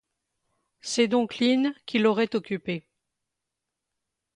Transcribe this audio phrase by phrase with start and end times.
[0.79, 2.87] C'est donc Lin qui l'aurait occupé.